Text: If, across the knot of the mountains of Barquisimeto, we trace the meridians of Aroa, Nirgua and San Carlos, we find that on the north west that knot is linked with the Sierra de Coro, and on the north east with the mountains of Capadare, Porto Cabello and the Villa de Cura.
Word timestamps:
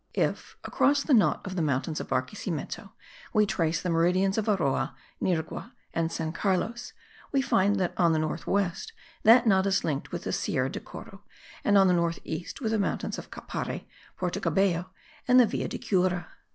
If, 0.15 0.57
across 0.63 1.03
the 1.03 1.13
knot 1.13 1.45
of 1.45 1.55
the 1.55 1.61
mountains 1.61 1.99
of 1.99 2.07
Barquisimeto, 2.07 2.91
we 3.33 3.45
trace 3.45 3.83
the 3.83 3.91
meridians 3.91 4.35
of 4.35 4.49
Aroa, 4.49 4.95
Nirgua 5.21 5.73
and 5.93 6.11
San 6.11 6.33
Carlos, 6.33 6.93
we 7.31 7.39
find 7.43 7.75
that 7.75 7.93
on 7.97 8.11
the 8.11 8.17
north 8.17 8.47
west 8.47 8.93
that 9.21 9.45
knot 9.45 9.67
is 9.67 9.83
linked 9.83 10.11
with 10.11 10.23
the 10.23 10.33
Sierra 10.33 10.71
de 10.71 10.79
Coro, 10.79 11.21
and 11.63 11.77
on 11.77 11.85
the 11.87 11.93
north 11.93 12.17
east 12.23 12.61
with 12.61 12.71
the 12.71 12.79
mountains 12.79 13.19
of 13.19 13.29
Capadare, 13.29 13.85
Porto 14.17 14.39
Cabello 14.39 14.89
and 15.27 15.39
the 15.39 15.45
Villa 15.45 15.67
de 15.67 15.77
Cura. 15.77 16.27